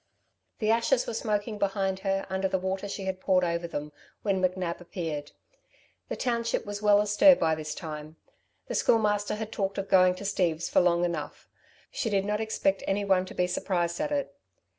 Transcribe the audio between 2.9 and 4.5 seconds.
had poured over them, when